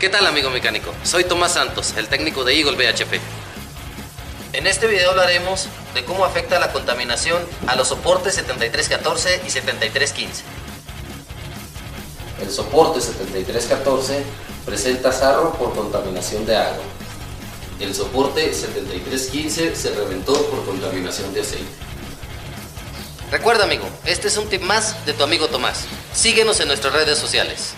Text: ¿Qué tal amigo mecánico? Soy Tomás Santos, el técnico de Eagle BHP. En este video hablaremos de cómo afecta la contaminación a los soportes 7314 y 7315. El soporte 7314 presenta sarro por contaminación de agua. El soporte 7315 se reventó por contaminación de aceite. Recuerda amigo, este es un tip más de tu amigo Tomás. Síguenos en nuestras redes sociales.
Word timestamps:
¿Qué 0.00 0.10
tal 0.10 0.26
amigo 0.26 0.50
mecánico? 0.50 0.92
Soy 1.04 1.24
Tomás 1.24 1.54
Santos, 1.54 1.94
el 1.96 2.08
técnico 2.08 2.44
de 2.44 2.52
Eagle 2.52 2.76
BHP. 2.76 3.18
En 4.52 4.66
este 4.66 4.86
video 4.86 5.12
hablaremos 5.12 5.68
de 5.94 6.04
cómo 6.04 6.26
afecta 6.26 6.60
la 6.60 6.70
contaminación 6.70 7.42
a 7.66 7.76
los 7.76 7.88
soportes 7.88 8.34
7314 8.34 9.40
y 9.46 9.48
7315. 9.48 10.42
El 12.42 12.50
soporte 12.50 13.00
7314 13.00 14.22
presenta 14.66 15.12
sarro 15.12 15.54
por 15.54 15.74
contaminación 15.74 16.44
de 16.44 16.58
agua. 16.58 16.84
El 17.80 17.94
soporte 17.94 18.52
7315 18.52 19.74
se 19.74 19.94
reventó 19.94 20.34
por 20.50 20.66
contaminación 20.66 21.32
de 21.32 21.40
aceite. 21.40 21.64
Recuerda 23.30 23.64
amigo, 23.64 23.88
este 24.04 24.28
es 24.28 24.36
un 24.36 24.46
tip 24.50 24.60
más 24.60 25.06
de 25.06 25.14
tu 25.14 25.24
amigo 25.24 25.48
Tomás. 25.48 25.86
Síguenos 26.12 26.60
en 26.60 26.68
nuestras 26.68 26.92
redes 26.92 27.16
sociales. 27.16 27.72